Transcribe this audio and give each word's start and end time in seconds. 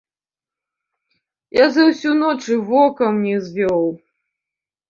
Я 1.59 1.65
за 1.75 1.83
ўсю 1.89 2.11
ноч 2.21 2.39
і 2.57 2.57
вокам 2.71 3.23
не 3.27 3.37
звёў. 3.51 3.85